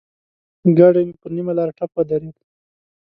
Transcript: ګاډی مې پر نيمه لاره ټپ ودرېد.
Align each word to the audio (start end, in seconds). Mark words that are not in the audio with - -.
ګاډی 0.77 1.03
مې 1.07 1.15
پر 1.21 1.29
نيمه 1.35 1.53
لاره 1.57 1.73
ټپ 1.77 1.91
ودرېد. 1.95 2.35